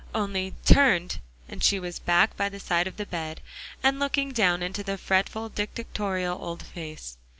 [0.15, 3.39] Only turned; and she was back by the side of the bed,
[3.83, 7.17] and looking down into the fretful, dictatorial old face.